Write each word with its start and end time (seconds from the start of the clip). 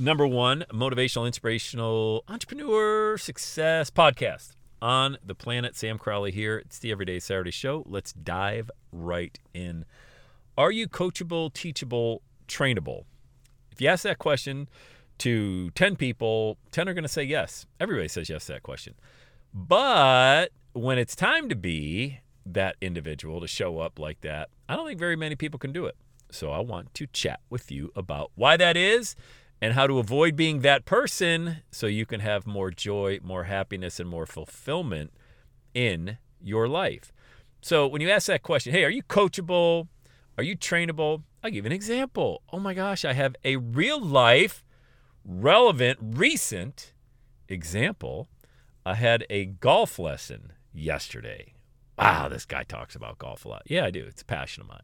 number 0.00 0.26
one 0.26 0.64
motivational, 0.72 1.26
inspirational 1.26 2.24
entrepreneur 2.26 3.18
success 3.18 3.90
podcast 3.90 4.52
on 4.80 5.18
the 5.22 5.34
planet. 5.34 5.76
Sam 5.76 5.98
Crowley 5.98 6.32
here. 6.32 6.56
It's 6.56 6.78
the 6.78 6.90
Everyday 6.90 7.20
Saturday 7.20 7.50
Show. 7.50 7.84
Let's 7.86 8.14
dive 8.14 8.70
right 8.90 9.38
in. 9.52 9.84
Are 10.56 10.70
you 10.70 10.88
coachable, 10.88 11.52
teachable, 11.52 12.22
trainable? 12.48 13.04
If 13.70 13.80
you 13.80 13.88
ask 13.88 14.02
that 14.04 14.18
question 14.18 14.68
to 15.18 15.70
10 15.72 15.96
people, 15.96 16.56
10 16.72 16.88
are 16.88 16.94
going 16.94 17.02
to 17.02 17.08
say 17.08 17.22
yes. 17.22 17.66
Everybody 17.78 18.08
says 18.08 18.30
yes 18.30 18.46
to 18.46 18.54
that 18.54 18.62
question. 18.62 18.94
But 19.52 20.50
when 20.72 20.96
it's 20.96 21.14
time 21.14 21.50
to 21.50 21.54
be 21.54 22.20
that 22.46 22.76
individual 22.80 23.40
to 23.42 23.46
show 23.46 23.80
up 23.80 23.98
like 23.98 24.22
that, 24.22 24.48
I 24.66 24.76
don't 24.76 24.86
think 24.86 24.98
very 24.98 25.16
many 25.16 25.36
people 25.36 25.58
can 25.58 25.72
do 25.72 25.84
it. 25.84 25.96
So 26.30 26.52
I 26.52 26.60
want 26.60 26.94
to 26.94 27.06
chat 27.08 27.40
with 27.50 27.70
you 27.70 27.92
about 27.94 28.30
why 28.34 28.56
that 28.56 28.78
is 28.78 29.14
and 29.60 29.74
how 29.74 29.86
to 29.86 29.98
avoid 29.98 30.36
being 30.36 30.60
that 30.60 30.84
person 30.84 31.58
so 31.70 31.86
you 31.86 32.06
can 32.06 32.20
have 32.20 32.46
more 32.46 32.70
joy, 32.70 33.18
more 33.22 33.44
happiness, 33.44 34.00
and 34.00 34.08
more 34.08 34.26
fulfillment 34.26 35.12
in 35.74 36.18
your 36.40 36.66
life. 36.68 37.12
So 37.60 37.86
when 37.86 38.00
you 38.00 38.10
ask 38.10 38.26
that 38.28 38.42
question, 38.42 38.72
hey, 38.72 38.84
are 38.84 38.90
you 38.90 39.02
coachable? 39.02 39.88
Are 40.38 40.44
you 40.44 40.56
trainable? 40.56 41.22
I'll 41.42 41.50
give 41.50 41.66
an 41.66 41.72
example. 41.72 42.42
Oh 42.52 42.58
my 42.58 42.74
gosh, 42.74 43.04
I 43.04 43.12
have 43.12 43.36
a 43.44 43.56
real 43.56 44.00
life, 44.00 44.64
relevant, 45.24 45.98
recent 46.00 46.94
example. 47.48 48.28
I 48.86 48.94
had 48.94 49.26
a 49.28 49.44
golf 49.44 49.98
lesson 49.98 50.52
yesterday. 50.72 51.54
Wow, 51.98 52.28
this 52.28 52.46
guy 52.46 52.62
talks 52.62 52.94
about 52.94 53.18
golf 53.18 53.44
a 53.44 53.48
lot. 53.48 53.62
Yeah, 53.66 53.84
I 53.84 53.90
do. 53.90 54.04
It's 54.06 54.22
a 54.22 54.26
passion 54.26 54.62
of 54.62 54.68
mine. 54.68 54.80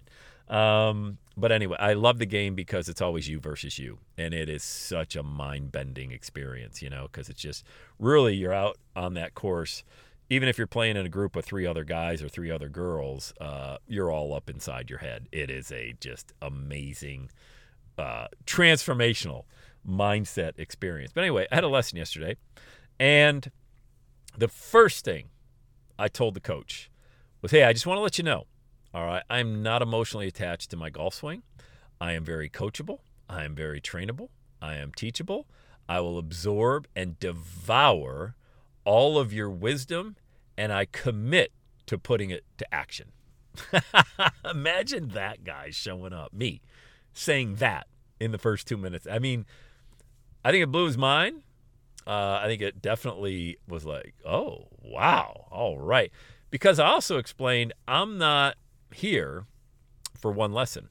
Um, 0.49 1.19
but 1.37 1.53
anyway, 1.53 1.77
I 1.79 1.95
love 1.95 2.19
the 2.19 2.27
game 2.27 2.55
because 2.55 2.89
it's 2.89 3.03
always 3.03 3.29
you 3.29 3.41
versus 3.41 3.79
you. 3.79 3.99
And 4.17 4.33
it 4.33 4.49
is 4.49 4.63
such 4.63 5.17
a 5.17 5.23
mind 5.23 5.73
bending 5.73 6.13
experience, 6.13 6.83
you 6.83 6.89
know, 6.89 7.09
because 7.11 7.29
it's 7.29 7.41
just 7.41 7.65
really 7.99 8.35
you're 8.35 8.53
out 8.53 8.79
on 8.95 9.15
that 9.15 9.35
course. 9.35 9.85
Even 10.29 10.49
if 10.49 10.59
you're 10.59 10.67
playing 10.67 10.97
in 10.97 11.07
a 11.07 11.11
group 11.11 11.37
of 11.37 11.45
three 11.45 11.67
other 11.67 11.85
guys 11.85 12.23
or 12.23 12.29
three 12.29 12.51
other 12.51 12.69
girls, 12.69 13.33
uh, 13.41 13.77
you're 13.87 14.11
all 14.11 14.35
up 14.35 14.51
inside 14.51 14.91
your 14.91 14.99
head. 15.01 15.29
It 15.31 15.51
is 15.51 15.71
a 15.71 15.95
just 16.01 16.33
amazing, 16.43 17.31
uh, 17.99 18.27
transformational 18.45 19.45
mindset 19.89 20.59
experience. 20.59 21.13
But 21.15 21.23
anyway, 21.23 21.47
I 21.53 21.57
had 21.57 21.65
a 21.65 21.69
lesson 21.69 21.99
yesterday. 21.99 22.37
And 22.99 23.51
the 24.37 24.49
first 24.49 25.05
thing 25.05 25.29
I 25.99 26.09
told 26.09 26.35
the 26.35 26.41
coach 26.41 26.91
was, 27.41 27.51
hey, 27.53 27.63
I 27.63 27.73
just 27.73 27.87
want 27.87 27.99
to 27.99 28.03
let 28.03 28.19
you 28.19 28.25
know 28.25 28.47
all 28.97 29.05
right. 29.05 29.23
I'm 29.29 29.63
not 29.63 29.83
emotionally 29.83 30.27
attached 30.27 30.71
to 30.71 30.77
my 30.79 30.89
golf 30.89 31.13
swing. 31.13 31.43
I 32.01 32.13
am 32.13 32.25
very 32.25 32.49
coachable. 32.49 33.01
I 33.29 33.45
am 33.45 33.55
very 33.55 33.79
trainable. 33.79 34.31
I 34.63 34.77
am 34.77 34.91
teachable. 34.91 35.47
I 35.87 36.01
will 36.01 36.17
absorb 36.17 36.89
and 36.97 37.21
devour 37.21 38.37
all 38.87 39.19
of 39.19 39.35
your 39.35 39.51
wisdom, 39.51 40.17
and 40.57 40.73
I 40.73 40.87
commit 40.87 41.53
to 41.85 41.99
putting 41.99 42.31
it 42.31 42.45
to 42.57 42.75
action. 42.75 43.13
Imagine 44.51 45.09
that 45.09 45.45
guy 45.45 45.69
showing 45.69 46.15
up, 46.15 46.33
me, 46.33 46.63
saying 47.13 47.57
that 47.57 47.89
in 48.19 48.33
the 48.33 48.39
first 48.39 48.67
two 48.67 48.79
minutes. 48.79 49.07
I 49.11 49.19
mean, 49.19 49.45
I 50.43 50.53
think 50.53 50.63
it 50.63 50.73
blew 50.73 50.87
his 50.87 50.97
mind. 50.97 51.43
Uh, 52.07 52.41
I 52.43 52.47
think 52.47 52.63
it 52.63 52.81
definitely 52.81 53.59
was 53.69 53.85
like, 53.85 54.15
oh, 54.25 54.69
wow, 54.83 55.49
all 55.51 55.77
right. 55.77 56.11
Because 56.49 56.79
I 56.79 56.87
also 56.87 57.19
explained 57.19 57.75
I'm 57.87 58.17
not 58.17 58.57
here 58.93 59.47
for 60.19 60.31
one 60.33 60.53
lesson. 60.53 60.89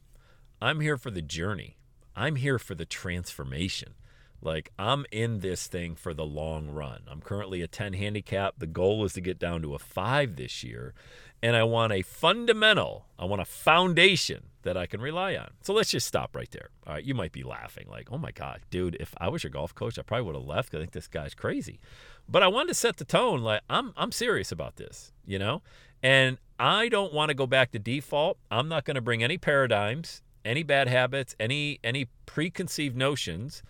I'm 0.62 0.80
here 0.80 0.98
for 0.98 1.12
the 1.12 1.22
journey. 1.22 1.78
I'm 2.16 2.38
here 2.38 2.58
for 2.58 2.76
the 2.76 2.86
transformation. 2.86 3.96
Like 4.42 4.72
I'm 4.78 5.06
in 5.12 5.40
this 5.40 5.68
thing 5.68 5.96
for 5.96 6.14
the 6.14 6.26
long 6.26 6.70
run. 6.70 7.02
I'm 7.10 7.22
currently 7.22 7.62
a 7.62 7.68
10 7.68 7.94
handicap. 7.94 8.56
The 8.58 8.68
goal 8.68 9.04
is 9.04 9.14
to 9.14 9.22
get 9.22 9.40
down 9.40 9.62
to 9.64 9.74
a 9.74 9.80
5 9.80 10.36
this 10.36 10.64
year, 10.64 10.94
and 11.42 11.56
I 11.56 11.64
want 11.64 11.94
a 11.94 12.04
fundamental, 12.04 13.08
I 13.18 13.26
want 13.26 13.42
a 13.42 13.46
foundation 13.46 14.46
that 14.62 14.78
I 14.78 14.86
can 14.86 15.02
rely 15.02 15.36
on. 15.36 15.52
So 15.62 15.74
let's 15.74 15.92
just 15.92 16.08
stop 16.08 16.36
right 16.36 16.50
there. 16.52 16.70
All 16.86 16.94
right, 16.94 17.04
you 17.04 17.14
might 17.14 17.32
be 17.32 17.44
laughing 17.44 17.88
like, 17.90 18.12
"Oh 18.12 18.18
my 18.18 18.32
god, 18.32 18.62
dude, 18.70 18.98
if 19.00 19.14
I 19.18 19.30
was 19.30 19.44
your 19.44 19.52
golf 19.52 19.74
coach, 19.74 19.98
I 19.98 20.04
probably 20.04 20.26
would 20.26 20.36
have 20.36 20.46
left. 20.46 20.76
I 20.76 20.80
think 20.80 20.92
this 20.92 21.08
guy's 21.08 21.34
crazy." 21.34 21.80
But 22.28 22.44
I 22.44 22.48
wanted 22.48 22.70
to 22.70 22.74
set 22.76 22.98
the 22.98 23.06
tone 23.06 23.42
like 23.42 23.62
I'm 23.70 23.94
I'm 23.98 24.12
serious 24.12 24.52
about 24.52 24.76
this, 24.76 25.12
you 25.26 25.40
know? 25.40 25.62
And 26.04 26.38
I 26.60 26.88
don't 26.88 27.14
want 27.14 27.30
to 27.30 27.36
go 27.36 27.48
back 27.48 27.72
to 27.72 27.80
default. 27.80 28.38
I'm 28.50 28.70
not 28.70 28.86
going 28.86 28.96
to 28.96 29.02
bring 29.02 29.24
any 29.24 29.38
paradigms, 29.38 30.22
any 30.46 30.64
bad 30.64 30.88
habits, 30.88 31.36
any 31.40 31.80
any 31.84 32.08
preconceived 32.26 32.96
notions 32.96 33.62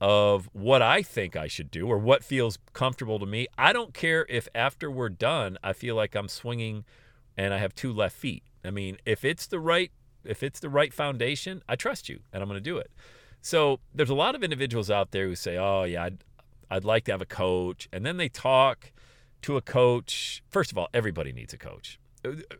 of 0.00 0.48
what 0.52 0.80
I 0.80 1.02
think 1.02 1.34
I 1.34 1.48
should 1.48 1.70
do 1.70 1.88
or 1.88 1.98
what 1.98 2.22
feels 2.22 2.58
comfortable 2.72 3.18
to 3.18 3.26
me. 3.26 3.48
I 3.56 3.72
don't 3.72 3.92
care 3.92 4.24
if 4.28 4.48
after 4.54 4.90
we're 4.90 5.08
done 5.08 5.58
I 5.64 5.72
feel 5.72 5.96
like 5.96 6.14
I'm 6.14 6.28
swinging 6.28 6.84
and 7.36 7.52
I 7.52 7.58
have 7.58 7.74
two 7.74 7.92
left 7.92 8.16
feet. 8.16 8.44
I 8.64 8.70
mean, 8.70 8.98
if 9.04 9.24
it's 9.24 9.46
the 9.46 9.58
right 9.58 9.90
if 10.24 10.42
it's 10.42 10.60
the 10.60 10.68
right 10.68 10.92
foundation, 10.92 11.62
I 11.68 11.74
trust 11.74 12.08
you 12.08 12.20
and 12.32 12.42
I'm 12.42 12.48
going 12.48 12.58
to 12.58 12.70
do 12.70 12.76
it. 12.78 12.90
So, 13.40 13.78
there's 13.94 14.10
a 14.10 14.16
lot 14.16 14.34
of 14.34 14.42
individuals 14.42 14.90
out 14.90 15.12
there 15.12 15.26
who 15.26 15.36
say, 15.36 15.56
"Oh, 15.56 15.84
yeah, 15.84 16.04
I'd 16.04 16.24
I'd 16.70 16.84
like 16.84 17.04
to 17.04 17.12
have 17.12 17.22
a 17.22 17.26
coach." 17.26 17.88
And 17.92 18.04
then 18.04 18.16
they 18.16 18.28
talk 18.28 18.92
to 19.42 19.56
a 19.56 19.62
coach. 19.62 20.42
First 20.50 20.72
of 20.72 20.78
all, 20.78 20.88
everybody 20.92 21.32
needs 21.32 21.52
a 21.54 21.56
coach. 21.56 22.00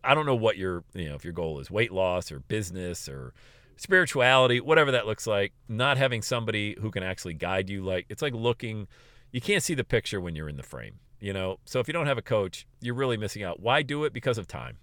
I 0.04 0.14
don't 0.14 0.26
know 0.26 0.34
what 0.34 0.56
your, 0.56 0.84
you 0.94 1.08
know, 1.08 1.14
if 1.14 1.24
your 1.24 1.32
goal 1.32 1.58
is 1.60 1.70
weight 1.70 1.92
loss 1.92 2.30
or 2.30 2.40
business 2.40 3.08
or 3.08 3.32
spirituality, 3.76 4.60
whatever 4.60 4.92
that 4.92 5.06
looks 5.06 5.26
like, 5.26 5.52
not 5.68 5.96
having 5.96 6.22
somebody 6.22 6.76
who 6.80 6.90
can 6.90 7.02
actually 7.02 7.34
guide 7.34 7.70
you 7.70 7.82
like 7.82 8.06
it's 8.08 8.22
like 8.22 8.34
looking 8.34 8.88
you 9.32 9.40
can't 9.40 9.62
see 9.62 9.74
the 9.74 9.84
picture 9.84 10.20
when 10.20 10.34
you're 10.34 10.48
in 10.48 10.56
the 10.56 10.62
frame, 10.62 11.00
you 11.20 11.32
know. 11.32 11.58
So 11.64 11.80
if 11.80 11.88
you 11.88 11.92
don't 11.92 12.06
have 12.06 12.18
a 12.18 12.22
coach, 12.22 12.66
you're 12.80 12.94
really 12.94 13.16
missing 13.16 13.42
out. 13.42 13.60
Why 13.60 13.82
do 13.82 14.04
it? 14.04 14.12
Because 14.12 14.38
of 14.38 14.46
time. 14.46 14.78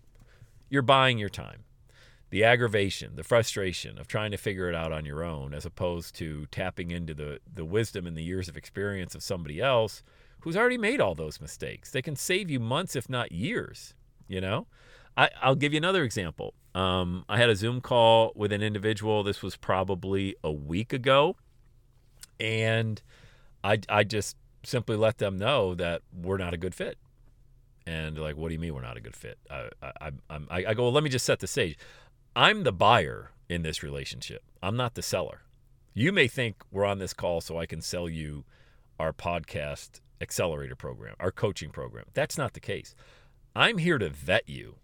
You're 0.70 0.82
buying 0.82 1.18
your 1.18 1.30
time. 1.30 1.64
The 2.30 2.44
aggravation, 2.44 3.16
the 3.16 3.24
frustration 3.24 3.98
of 3.98 4.08
trying 4.08 4.32
to 4.32 4.38
figure 4.38 4.68
it 4.68 4.76
out 4.76 4.92
on 4.92 5.06
your 5.06 5.24
own 5.24 5.54
as 5.54 5.66
opposed 5.66 6.16
to 6.16 6.48
tapping 6.48 6.92
into 6.92 7.14
the 7.14 7.40
the 7.52 7.66
wisdom 7.66 8.06
and 8.06 8.18
the 8.18 8.24
years 8.24 8.48
of 8.48 8.58
experience 8.58 9.16
of 9.16 9.24
somebody 9.24 9.62
else 9.62 10.04
who's 10.42 10.58
already 10.58 10.78
made 10.78 11.02
all 11.02 11.16
those 11.16 11.42
mistakes. 11.42 11.92
They 11.92 12.02
can 12.02 12.16
save 12.16 12.52
you 12.52 12.60
months, 12.60 12.96
if 12.96 13.10
not 13.10 13.32
years. 13.32 13.96
You 14.28 14.42
know, 14.42 14.68
I, 15.18 15.30
will 15.46 15.56
give 15.56 15.74
you 15.74 15.78
another 15.78 16.04
example. 16.04 16.54
Um, 16.74 17.24
I 17.30 17.38
had 17.38 17.50
a 17.50 17.56
Zoom 17.56 17.80
call 17.82 18.32
with 18.36 18.52
an 18.52 18.62
individual. 18.62 19.24
This 19.24 19.42
was 19.42 19.56
probably 19.56 20.36
a 20.44 20.52
week 20.52 20.94
ago, 20.94 21.36
and 22.40 23.02
I 23.64 23.80
I 23.88 24.04
just 24.04 24.36
simply 24.64 24.98
let 24.98 25.20
them 25.20 25.38
know 25.38 25.76
that 25.76 26.02
we're 26.14 26.38
not 26.38 26.54
a 26.54 26.58
good 26.58 26.76
fit. 26.76 26.98
And 27.88 28.18
like, 28.18 28.36
what 28.36 28.50
do 28.50 28.56
you 28.56 28.60
mean 28.60 28.74
we're 28.74 28.82
not 28.82 28.98
a 28.98 29.02
good 29.02 29.16
fit? 29.16 29.38
I 29.50 29.70
I, 29.82 30.12
I, 30.30 30.40
I 30.50 30.74
go, 30.74 30.84
well, 30.84 30.92
let 30.92 31.04
me 31.04 31.10
just 31.10 31.26
set 31.26 31.40
the 31.40 31.48
stage. 31.48 31.78
I'm 32.36 32.64
the 32.64 32.74
buyer 32.74 33.32
in 33.48 33.62
this 33.62 33.82
relationship. 33.84 34.44
I'm 34.62 34.76
not 34.76 34.96
the 34.96 35.02
seller. 35.02 35.42
You 35.94 36.12
may 36.12 36.28
think 36.28 36.58
we're 36.72 36.84
on 36.84 37.00
this 37.00 37.14
call 37.14 37.40
so 37.40 37.58
I 37.58 37.66
can 37.66 37.80
sell 37.82 38.10
you 38.10 38.44
our 39.00 39.14
podcast 39.14 40.02
accelerator 40.20 40.76
program, 40.76 41.16
our 41.20 41.32
coaching 41.32 41.70
program. 41.70 42.06
That's 42.14 42.38
not 42.38 42.54
the 42.54 42.60
case. 42.60 42.96
I'm 43.56 43.78
here 43.78 43.98
to 43.98 44.10
vet 44.10 44.50
you, 44.50 44.76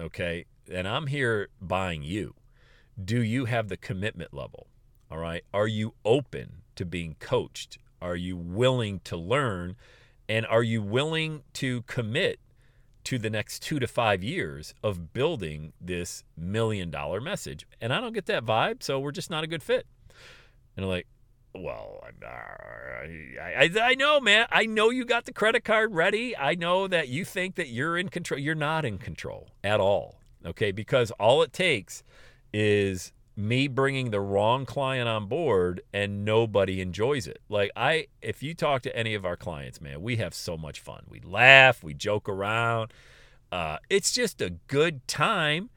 okay? 0.00 0.44
And 0.70 0.86
I'm 0.86 1.06
here 1.06 1.48
buying 1.60 2.02
you. 2.02 2.34
Do 3.02 3.22
you 3.22 3.46
have 3.46 3.68
the 3.68 3.76
commitment 3.76 4.34
level? 4.34 4.66
All 5.10 5.18
right. 5.18 5.44
Are 5.52 5.66
you 5.66 5.94
open 6.04 6.62
to 6.76 6.84
being 6.84 7.16
coached? 7.18 7.78
Are 8.00 8.16
you 8.16 8.36
willing 8.36 9.00
to 9.04 9.16
learn? 9.16 9.76
And 10.28 10.46
are 10.46 10.62
you 10.62 10.82
willing 10.82 11.42
to 11.54 11.82
commit 11.82 12.38
to 13.04 13.18
the 13.18 13.30
next 13.30 13.60
two 13.60 13.78
to 13.78 13.86
five 13.86 14.22
years 14.22 14.74
of 14.82 15.12
building 15.12 15.72
this 15.80 16.24
million 16.36 16.90
dollar 16.90 17.20
message. 17.20 17.66
And 17.80 17.92
I 17.92 18.00
don't 18.00 18.12
get 18.12 18.26
that 18.26 18.44
vibe, 18.44 18.82
so 18.82 19.00
we're 19.00 19.12
just 19.12 19.30
not 19.30 19.44
a 19.44 19.48
good 19.48 19.62
fit. 19.62 19.86
And 20.76 20.84
I'm 20.84 20.90
like, 20.90 21.06
well, 21.54 22.02
I, 22.22 23.34
I, 23.40 23.70
I 23.82 23.94
know, 23.94 24.20
man. 24.20 24.46
I 24.50 24.66
know 24.66 24.90
you 24.90 25.04
got 25.04 25.24
the 25.24 25.32
credit 25.32 25.64
card 25.64 25.94
ready. 25.94 26.36
I 26.36 26.54
know 26.54 26.88
that 26.88 27.08
you 27.08 27.24
think 27.24 27.56
that 27.56 27.68
you're 27.68 27.98
in 27.98 28.08
control. 28.08 28.40
You're 28.40 28.54
not 28.54 28.84
in 28.84 28.98
control 28.98 29.48
at 29.62 29.80
all. 29.80 30.20
Okay. 30.46 30.72
Because 30.72 31.10
all 31.12 31.42
it 31.42 31.52
takes 31.52 32.02
is 32.52 33.12
me 33.36 33.66
bringing 33.66 34.10
the 34.10 34.20
wrong 34.20 34.66
client 34.66 35.08
on 35.08 35.26
board 35.26 35.80
and 35.92 36.24
nobody 36.24 36.80
enjoys 36.80 37.26
it. 37.26 37.40
Like 37.48 37.70
I 37.74 38.08
if 38.20 38.42
you 38.42 38.54
talk 38.54 38.82
to 38.82 38.96
any 38.96 39.14
of 39.14 39.24
our 39.24 39.36
clients, 39.36 39.80
man, 39.80 40.02
we 40.02 40.16
have 40.16 40.34
so 40.34 40.56
much 40.56 40.80
fun. 40.80 41.04
We 41.08 41.20
laugh, 41.20 41.82
we 41.82 41.94
joke 41.94 42.28
around. 42.28 42.92
Uh, 43.50 43.78
it's 43.88 44.12
just 44.12 44.40
a 44.40 44.50
good 44.66 45.06
time 45.06 45.70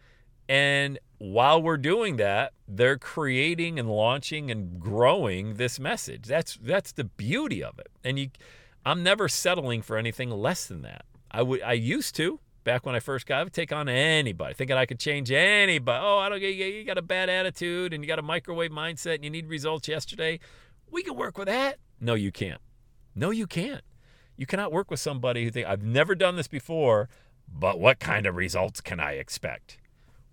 and 0.47 0.99
while 1.17 1.61
we're 1.61 1.77
doing 1.77 2.17
that, 2.17 2.53
they're 2.67 2.97
creating 2.97 3.79
and 3.79 3.89
launching 3.89 4.51
and 4.51 4.79
growing 4.79 5.55
this 5.55 5.79
message. 5.79 6.23
That's 6.27 6.57
that's 6.61 6.91
the 6.91 7.05
beauty 7.05 7.63
of 7.63 7.79
it. 7.79 7.87
And 8.03 8.19
you 8.19 8.29
I'm 8.85 9.01
never 9.03 9.27
settling 9.27 9.81
for 9.81 9.97
anything 9.97 10.29
less 10.29 10.67
than 10.67 10.81
that. 10.81 11.05
I 11.31 11.41
would 11.41 11.61
I 11.61 11.73
used 11.73 12.15
to 12.15 12.39
back 12.65 12.85
when 12.85 12.95
I 12.95 12.99
first 12.99 13.27
got, 13.27 13.39
I 13.39 13.43
would 13.43 13.53
take 13.53 13.71
on 13.71 13.87
anybody, 13.87 14.53
thinking 14.53 14.75
I 14.75 14.85
could 14.85 14.99
change 14.99 15.31
anybody. 15.31 16.03
Oh, 16.03 16.17
I 16.17 16.29
don't 16.29 16.39
get 16.39 16.55
you. 16.55 16.83
Got 16.83 16.97
a 16.97 17.03
bad 17.03 17.29
attitude 17.29 17.93
and 17.93 18.03
you 18.03 18.07
got 18.07 18.19
a 18.19 18.23
microwave 18.23 18.71
mindset 18.71 19.15
and 19.15 19.23
you 19.23 19.29
need 19.29 19.47
results 19.47 19.87
yesterday. 19.87 20.39
We 20.91 21.03
can 21.03 21.15
work 21.15 21.37
with 21.37 21.47
that. 21.47 21.77
No, 22.01 22.15
you 22.15 22.31
can't. 22.31 22.61
No, 23.13 23.29
you 23.29 23.47
can't. 23.47 23.83
You 24.35 24.45
cannot 24.45 24.73
work 24.73 24.91
with 24.91 24.99
somebody 24.99 25.45
who 25.45 25.51
think 25.51 25.67
I've 25.67 25.83
never 25.83 26.13
done 26.13 26.35
this 26.35 26.49
before, 26.49 27.07
but 27.47 27.79
what 27.79 27.99
kind 27.99 28.25
of 28.25 28.35
results 28.35 28.81
can 28.81 28.99
I 28.99 29.13
expect? 29.13 29.77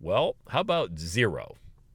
Well, 0.02 0.34
how 0.49 0.60
about 0.60 0.99
zero? 0.99 1.54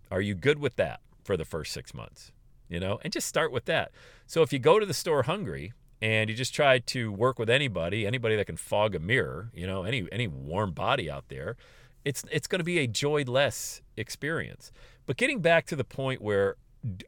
Are 0.09 0.21
you 0.21 0.33
good 0.33 0.59
with 0.59 0.77
that 0.77 1.01
for 1.25 1.36
the 1.36 1.44
first 1.44 1.74
six 1.74 1.94
months? 1.94 2.31
You 2.69 2.80
know, 2.80 3.00
and 3.04 3.12
just 3.12 3.27
start 3.27 3.51
with 3.51 3.65
that. 3.65 3.92
So 4.25 4.42
if 4.42 4.54
you 4.54 4.59
go 4.59 4.80
to 4.80 4.86
the 4.86 4.94
store 4.94 5.24
hungry 5.24 5.74
and 6.01 6.30
you 6.30 6.36
just 6.36 6.56
try 6.56 6.80
to 6.80 7.12
work 7.12 7.38
with 7.38 7.50
anybody, 7.50 8.07
anybody 8.07 8.38
that 8.38 8.45
can 8.45 8.56
fog 8.56 8.95
a 8.95 9.00
mirror, 9.00 9.51
you 9.54 9.68
know, 9.68 9.83
any 9.83 10.07
any 10.09 10.25
warm 10.25 10.71
body 10.71 11.12
out 11.12 11.25
there, 11.27 11.57
it's 12.06 12.24
it's 12.31 12.48
going 12.48 12.59
to 12.59 12.65
be 12.65 12.80
a 12.80 12.88
joyless 12.88 13.81
experience. 13.98 14.71
But 15.06 15.18
getting 15.18 15.42
back 15.42 15.65
to 15.68 15.75
the 15.75 15.83
point 15.83 16.21
where 16.21 16.56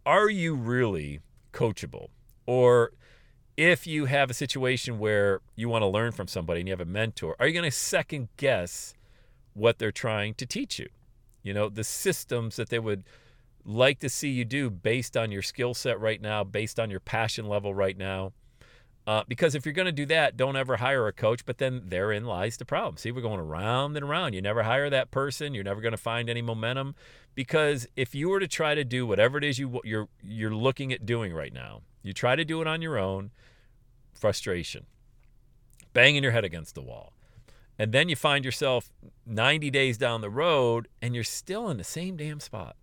are 0.06 0.30
you 0.30 0.54
really 0.54 1.22
coachable? 1.54 2.07
Or 2.45 2.92
if 3.56 3.88
you 3.88 4.06
have 4.06 4.30
a 4.30 4.34
situation 4.34 5.00
where 5.00 5.40
you 5.56 5.69
want 5.69 5.84
to 5.84 5.88
learn 5.88 6.12
from 6.12 6.28
somebody 6.28 6.60
and 6.60 6.68
you 6.68 6.74
have 6.74 6.81
a 6.81 6.86
mentor, 6.86 7.38
are 7.40 7.48
you 7.48 7.54
going 7.54 7.69
to 7.69 7.72
second 7.72 8.28
guess 8.36 8.95
what 9.54 9.80
they're 9.80 9.92
trying 9.92 10.34
to 10.36 10.46
teach 10.46 10.80
you? 10.80 10.88
You 11.44 11.54
know, 11.54 11.69
the 11.69 11.84
systems 11.84 12.56
that 12.57 12.69
they 12.69 12.80
would 12.80 13.04
like 13.66 14.00
to 14.00 14.10
see 14.10 14.30
you 14.30 14.46
do 14.46 14.69
based 14.69 15.16
on 15.16 15.31
your 15.31 15.42
skill 15.42 15.74
set 15.74 16.00
right 16.00 16.22
now, 16.22 16.44
based 16.44 16.80
on 16.80 16.90
your 16.90 17.00
passion 17.00 17.48
level 17.48 17.74
right 17.74 17.98
now. 17.98 18.34
Uh, 19.07 19.24
because 19.28 19.56
if 19.56 19.66
you're 19.66 19.74
going 19.74 19.88
to 19.88 19.92
do 19.92 20.06
that, 20.06 20.38
don't 20.38 20.56
ever 20.56 20.78
hire 20.78 21.07
a 21.07 21.13
coach. 21.13 21.46
But 21.46 21.57
then 21.57 21.84
therein 21.88 22.25
lies 22.25 22.57
the 22.57 22.66
problem. 22.66 22.98
See, 22.98 23.12
we're 23.12 23.22
going 23.22 23.40
around 23.40 23.96
and 23.98 24.06
around. 24.06 24.34
You 24.34 24.42
never 24.42 24.63
hire 24.63 24.90
that 24.90 25.10
person. 25.10 25.56
You're 25.56 25.63
never 25.63 25.81
going 25.81 25.94
to 25.94 25.98
find 25.98 26.30
any 26.30 26.44
momentum. 26.44 26.94
Because 27.34 27.88
if 27.95 28.13
you 28.13 28.30
were 28.30 28.40
to 28.40 28.48
try 28.48 28.75
to 28.75 28.84
do 28.84 29.07
whatever 29.07 29.38
it 29.38 29.44
is 29.44 29.57
you 29.57 29.80
you're 29.84 30.10
you're 30.22 30.54
looking 30.54 30.94
at 30.94 31.06
doing 31.06 31.34
right 31.34 31.54
now, 31.54 31.81
you 32.04 32.13
try 32.13 32.36
to 32.36 32.45
do 32.45 32.62
it 32.62 32.68
on 32.68 32.81
your 32.81 32.98
own, 32.98 33.31
frustration, 34.13 34.86
banging 35.94 36.22
your 36.22 36.31
head 36.31 36.45
against 36.45 36.75
the 36.75 36.81
wall, 36.81 37.13
and 37.80 37.94
then 37.94 38.10
you 38.10 38.16
find 38.18 38.44
yourself 38.44 38.92
90 39.26 39.72
days 39.72 39.98
down 39.98 40.20
the 40.20 40.30
road 40.30 40.90
and 41.02 41.16
you're 41.16 41.24
still 41.24 41.70
in 41.70 41.78
the 41.78 41.84
same 41.84 42.18
damn 42.18 42.42
spot 42.42 42.76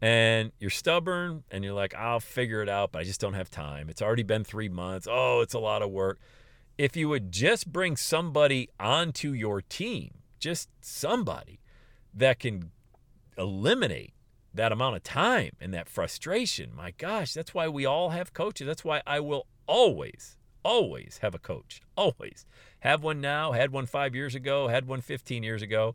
and 0.00 0.52
you're 0.60 0.70
stubborn 0.70 1.42
and 1.50 1.64
you're 1.64 1.74
like, 1.74 1.92
I'll 1.94 2.20
figure 2.20 2.62
it 2.62 2.68
out, 2.68 2.92
but 2.92 3.00
I 3.00 3.04
just 3.04 3.20
don't 3.20 3.34
have 3.34 3.50
time. 3.50 3.88
It's 3.90 4.00
already 4.00 4.22
been 4.22 4.44
three 4.44 4.68
months. 4.68 5.08
Oh, 5.10 5.40
it's 5.40 5.54
a 5.54 5.58
lot 5.58 5.82
of 5.82 5.90
work. 5.90 6.20
If 6.78 6.96
you 6.96 7.08
would 7.08 7.32
just 7.32 7.72
bring 7.72 7.96
somebody 7.96 8.68
onto 8.78 9.32
your 9.32 9.60
team, 9.60 10.14
just 10.38 10.68
somebody 10.80 11.58
that 12.14 12.38
can 12.38 12.70
eliminate 13.36 14.14
that 14.54 14.70
amount 14.70 14.94
of 14.94 15.02
time 15.02 15.56
and 15.60 15.74
that 15.74 15.88
frustration, 15.88 16.70
my 16.76 16.92
gosh, 16.92 17.32
that's 17.32 17.52
why 17.52 17.66
we 17.66 17.84
all 17.84 18.10
have 18.10 18.32
coaches. 18.32 18.68
That's 18.68 18.84
why 18.84 19.02
I 19.04 19.18
will 19.18 19.48
always, 19.66 20.36
always 20.64 21.18
have 21.22 21.34
a 21.34 21.38
coach. 21.38 21.80
Always. 21.96 22.46
Have 22.80 23.02
one 23.02 23.20
now, 23.20 23.52
had 23.52 23.70
one 23.72 23.86
five 23.86 24.14
years 24.14 24.34
ago, 24.34 24.68
had 24.68 24.86
one 24.86 25.00
15 25.00 25.42
years 25.42 25.62
ago. 25.62 25.94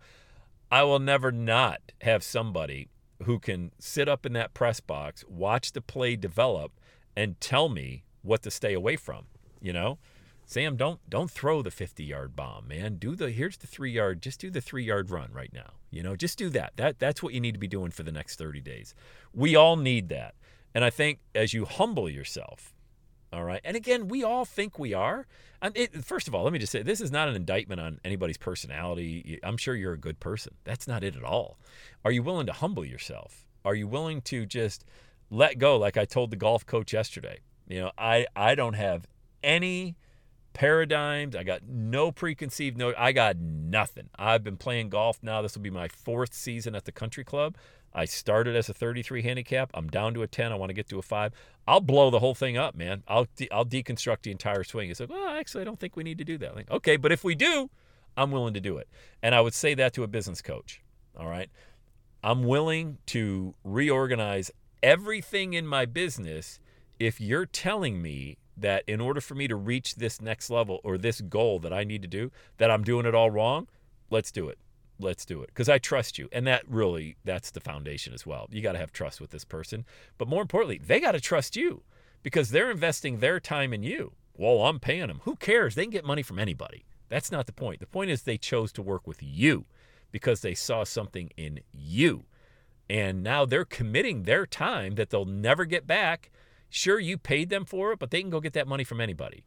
I 0.72 0.84
will 0.84 1.00
never 1.00 1.32
not 1.32 1.92
have 2.02 2.24
somebody 2.24 2.90
who 3.24 3.40
can 3.40 3.72
sit 3.80 4.10
up 4.10 4.26
in 4.26 4.34
that 4.34 4.54
press 4.54 4.80
box, 4.80 5.24
watch 5.28 5.72
the 5.72 5.82
play 5.82 6.16
develop, 6.16 6.72
and 7.16 7.40
tell 7.40 7.70
me 7.70 8.04
what 8.22 8.42
to 8.44 8.52
stay 8.52 8.74
away 8.74 8.96
from. 8.96 9.26
You 9.62 9.72
know, 9.72 9.98
Sam, 10.46 10.76
don't 10.76 11.00
don't 11.10 11.32
throw 11.32 11.62
the 11.62 11.72
50 11.72 12.04
yard 12.04 12.36
bomb, 12.36 12.68
man. 12.68 12.96
Do 12.96 13.16
the 13.16 13.32
here's 13.32 13.58
the 13.58 13.68
three 13.68 13.92
yard. 13.92 14.22
Just 14.22 14.40
do 14.40 14.50
the 14.50 14.62
three 14.62 14.84
yard 14.84 15.10
run 15.10 15.32
right 15.32 15.54
now. 15.54 15.74
You 15.90 16.04
know, 16.04 16.16
just 16.16 16.38
do 16.38 16.50
that. 16.50 16.74
That 16.76 17.00
that's 17.00 17.24
what 17.24 17.34
you 17.34 17.40
need 17.40 17.54
to 17.54 17.60
be 17.60 17.68
doing 17.68 17.92
for 17.92 18.04
the 18.04 18.12
next 18.12 18.38
30 18.38 18.62
days. 18.62 18.94
We 19.34 19.56
all 19.56 19.78
need 19.78 20.10
that, 20.10 20.36
and 20.74 20.84
I 20.84 20.90
think 20.90 21.20
as 21.34 21.54
you 21.54 21.66
humble 21.66 22.10
yourself, 22.10 22.74
all 23.34 23.44
right. 23.44 23.62
And 23.64 23.76
again, 23.76 24.08
we 24.08 24.24
all 24.24 24.46
think 24.46 24.78
we 24.78 24.94
are. 24.94 25.26
And 25.60 25.76
it, 25.76 26.06
first 26.06 26.28
of 26.28 26.36
all, 26.36 26.44
let 26.44 26.54
me 26.54 26.60
just 26.60 26.72
say 26.72 26.84
this 26.84 27.02
is 27.02 27.12
not 27.12 27.28
an 27.28 27.36
indictment 27.36 27.82
on 27.82 28.00
anybody's 28.06 28.38
personality. 28.38 29.40
I'm 29.42 29.58
sure 29.58 29.76
you're 29.76 29.94
a 29.94 29.98
good 29.98 30.20
person. 30.20 30.54
That's 30.66 30.88
not 30.88 31.04
it 31.04 31.16
at 31.16 31.24
all. 31.24 31.58
Are 32.06 32.12
you 32.12 32.22
willing 32.22 32.46
to 32.46 32.54
humble 32.54 32.86
yourself? 32.86 33.48
Are 33.66 33.74
you 33.74 33.88
willing 33.88 34.22
to 34.24 34.46
just 34.46 34.86
let 35.32 35.58
go 35.58 35.78
like 35.78 35.98
I 35.98 36.06
told 36.06 36.30
the 36.30 36.36
golf 36.36 36.66
coach 36.66 36.94
yesterday? 36.94 37.40
You 37.68 37.82
know, 37.82 37.92
I 37.98 38.28
I 38.36 38.54
don't 38.54 38.76
have 38.76 39.08
any 39.42 39.96
paradigms. 40.54 41.36
I 41.36 41.42
got 41.42 41.64
no 41.68 42.12
preconceived 42.12 42.78
no 42.78 42.94
I 42.96 43.14
got 43.14 43.38
nothing. 43.38 44.10
I've 44.16 44.44
been 44.44 44.58
playing 44.58 44.90
golf 44.90 45.24
now. 45.24 45.42
This 45.42 45.56
will 45.56 45.64
be 45.64 45.72
my 45.72 45.88
fourth 45.88 46.36
season 46.36 46.76
at 46.76 46.86
the 46.86 46.92
country 46.92 47.24
club. 47.24 47.58
I 47.96 48.06
started 48.06 48.56
as 48.56 48.70
a 48.70 48.74
33 48.74 49.22
handicap. 49.22 49.70
I'm 49.74 49.88
down 49.88 50.14
to 50.16 50.24
a 50.24 50.28
10. 50.28 50.52
I 50.52 50.56
want 50.56 50.70
to 50.70 50.74
get 50.74 50.90
to 50.90 51.00
a 51.00 51.02
5. 51.02 51.34
I'll 51.68 51.82
blow 51.82 52.10
the 52.10 52.20
whole 52.20 52.36
thing 52.36 52.58
up, 52.58 52.76
man. 52.76 53.04
I'll 53.08 53.28
de- 53.36 53.52
I'll 53.52 53.66
deconstruct 53.66 54.24
the 54.24 54.32
entire 54.32 54.64
swing. 54.64 54.90
It's 54.90 55.00
like, 55.00 55.10
well, 55.10 55.30
actually, 55.30 55.62
I 55.62 55.64
don't 55.66 55.80
think 55.80 55.96
we 55.96 56.04
need 56.04 56.18
to 56.18 56.24
do 56.24 56.38
that. 56.40 56.56
Like, 56.56 56.72
okay, 56.72 56.98
but 56.98 57.12
if 57.12 57.24
we 57.24 57.36
do, 57.36 57.70
I'm 58.18 58.32
willing 58.32 58.54
to 58.56 58.60
do 58.60 58.78
it. 58.78 58.88
And 59.22 59.36
I 59.36 59.42
would 59.42 59.54
say 59.54 59.74
that 59.76 59.94
to 59.94 60.04
a 60.04 60.08
business 60.08 60.42
coach. 60.42 60.82
All 61.18 61.28
right. 61.28 61.50
I'm 62.24 62.44
willing 62.44 62.98
to 63.08 63.54
reorganize 63.64 64.50
everything 64.82 65.54
in 65.54 65.68
my 65.68 65.86
business 65.86 66.60
if 67.00 67.20
you're 67.20 67.46
telling 67.46 68.02
me 68.02 68.38
that 68.56 68.84
in 68.88 69.02
order 69.02 69.20
for 69.20 69.36
me 69.36 69.48
to 69.48 69.56
reach 69.56 69.96
this 69.96 70.22
next 70.22 70.50
level 70.50 70.80
or 70.84 70.98
this 70.98 71.22
goal 71.22 71.60
that 71.60 71.74
I 71.74 71.84
need 71.84 72.02
to 72.02 72.08
do, 72.08 72.32
that 72.58 72.72
I'm 72.72 72.84
doing 72.84 73.06
it 73.06 73.16
all 73.16 73.30
wrong, 73.30 73.68
let's 74.10 74.32
do 74.32 74.48
it 74.48 74.58
let's 75.04 75.26
do 75.26 75.42
it 75.42 75.48
because 75.48 75.70
I 75.70 75.78
trust 75.78 76.18
you. 76.18 76.30
And 76.32 76.48
that 76.48 76.64
really, 76.68 77.18
that's 77.24 77.52
the 77.52 77.60
foundation 77.60 78.14
as 78.14 78.26
well. 78.26 78.48
You 78.52 78.62
got 78.62 78.74
to 78.74 78.80
have 78.80 78.92
trust 78.92 79.22
with 79.22 79.32
this 79.32 79.46
person. 79.46 79.86
But 80.18 80.28
more 80.28 80.42
importantly, 80.42 80.80
they 80.84 81.00
got 81.00 81.12
to 81.12 81.22
trust 81.22 81.56
you 81.56 81.84
because 82.24 82.50
they're 82.50 82.72
investing 82.72 83.20
their 83.20 83.40
time 83.40 83.74
in 83.74 83.84
you. 83.84 84.14
Well, 84.36 84.66
I'm 84.66 84.80
paying 84.80 85.08
them. 85.08 85.22
Who 85.24 85.36
cares? 85.36 85.76
They 85.76 85.84
can 85.84 85.92
get 85.92 86.06
money 86.06 86.24
from 86.24 86.40
anybody. 86.40 86.86
That's 87.10 87.32
not 87.32 87.46
the 87.46 87.54
point. 87.54 87.80
The 87.80 87.86
point 87.86 88.10
is 88.10 88.24
they 88.24 88.38
chose 88.38 88.72
to 88.74 88.82
work 88.82 89.06
with 89.06 89.22
you 89.22 89.66
because 90.12 90.42
they 90.42 90.56
saw 90.56 90.84
something 90.84 91.30
in 91.38 91.60
you. 91.72 92.26
And 92.90 93.24
now 93.24 93.46
they're 93.46 93.66
committing 93.66 94.24
their 94.24 94.46
time 94.46 94.96
that 94.96 95.10
they'll 95.10 95.26
never 95.26 95.66
get 95.66 95.86
back. 95.86 96.32
Sure, 96.70 97.00
you 97.00 97.18
paid 97.18 97.50
them 97.50 97.66
for 97.66 97.92
it, 97.92 98.00
but 98.00 98.10
they 98.10 98.22
can 98.22 98.32
go 98.32 98.40
get 98.40 98.54
that 98.54 98.68
money 98.68 98.84
from 98.84 99.00
anybody 99.00 99.44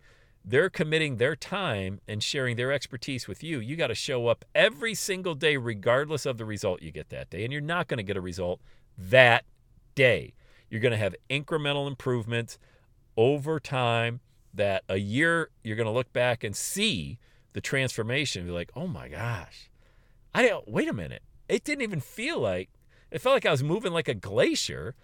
they're 0.49 0.71
committing 0.71 1.17
their 1.17 1.35
time 1.35 2.01
and 2.07 2.23
sharing 2.23 2.55
their 2.55 2.71
expertise 2.71 3.27
with 3.27 3.43
you. 3.43 3.59
You 3.59 3.75
got 3.75 3.89
to 3.89 3.97
show 3.97 4.29
up 4.29 4.45
every 4.55 4.95
single 4.95 5.35
day, 5.35 5.57
regardless 5.57 6.25
of 6.25 6.39
the 6.39 6.45
result 6.45 6.83
you 6.83 6.93
get 6.93 7.09
that 7.09 7.31
day. 7.31 7.43
And 7.43 7.53
you're 7.53 7.61
not 7.61 7.89
going 7.89 7.99
to 7.99 8.05
get 8.05 8.17
a 8.17 8.21
result 8.21 8.61
that 8.97 9.45
day. 9.97 10.35
You're 10.71 10.81
going 10.81 10.93
to 10.93 10.99
have 10.99 11.17
incremental 11.29 11.89
improvements 11.89 12.59
over 13.17 13.59
time 13.59 14.21
that 14.55 14.85
a 14.89 14.99
year 14.99 15.51
you're 15.65 15.77
going 15.77 15.87
to 15.87 15.93
look 15.93 16.13
back 16.13 16.45
and 16.45 16.55
see 16.55 17.19
the 17.53 17.61
transformation 17.61 18.43
and 18.43 18.49
be 18.49 18.55
like, 18.55 18.71
oh 18.77 18.87
my 18.87 19.09
gosh, 19.09 19.69
I 20.33 20.47
don't, 20.47 20.69
wait 20.69 20.89
a 20.89 20.93
minute. 20.93 21.23
It 21.49 21.65
didn't 21.65 21.83
even 21.83 22.01
feel 22.01 22.39
like, 22.39 22.71
it 23.11 23.21
felt 23.21 23.35
like 23.35 23.47
I 23.47 23.51
was 23.51 23.65
moving 23.65 23.93
like 23.93 24.09
a 24.09 24.15
glacier 24.15 24.95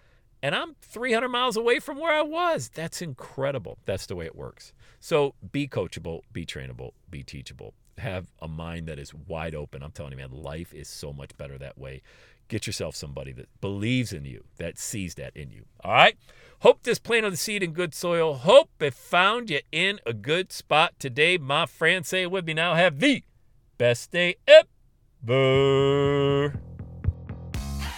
and 0.41 0.53
I'm 0.53 0.75
300 0.81 1.29
miles 1.29 1.57
away 1.57 1.79
from 1.79 1.97
where 1.99 2.13
I 2.13 2.21
was. 2.21 2.69
That's 2.73 3.01
incredible. 3.01 3.77
That's 3.85 4.05
the 4.05 4.15
way 4.15 4.25
it 4.25 4.35
works. 4.35 4.73
So 5.03 5.35
be 5.51 5.67
coachable, 5.67 6.21
be 6.31 6.45
trainable, 6.45 6.91
be 7.11 7.23
teachable. 7.23 7.73
Have 7.97 8.27
a 8.41 8.47
mind 8.47 8.87
that 8.87 8.97
is 8.97 9.13
wide 9.13 9.53
open. 9.53 9.83
I'm 9.83 9.91
telling 9.91 10.13
you, 10.13 10.17
man, 10.17 10.31
life 10.31 10.73
is 10.73 10.87
so 10.87 11.11
much 11.11 11.35
better 11.35 11.57
that 11.57 11.77
way. 11.77 12.01
Get 12.47 12.67
yourself 12.67 12.95
somebody 12.95 13.33
that 13.33 13.49
believes 13.59 14.13
in 14.13 14.23
you, 14.23 14.45
that 14.59 14.79
sees 14.79 15.15
that 15.15 15.35
in 15.35 15.51
you. 15.51 15.65
All 15.83 15.91
right? 15.91 16.15
Hope 16.59 16.83
this 16.83 16.99
planted 16.99 17.33
the 17.33 17.37
seed 17.37 17.63
in 17.63 17.73
good 17.73 17.93
soil. 17.93 18.35
Hope 18.35 18.69
it 18.79 18.93
found 18.93 19.49
you 19.49 19.59
in 19.73 19.99
a 20.05 20.13
good 20.13 20.53
spot 20.53 20.93
today. 20.99 21.37
My 21.37 21.65
friend, 21.65 22.05
say 22.05 22.21
it 22.21 22.31
with 22.31 22.45
me 22.45 22.53
now. 22.53 22.75
Have 22.75 23.01
the 23.01 23.25
best 23.77 24.11
day 24.11 24.37
ever. 24.47 26.61